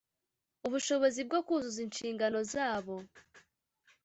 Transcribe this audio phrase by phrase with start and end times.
[0.67, 2.95] ubushobozi bwo kuzuza inshingano zabo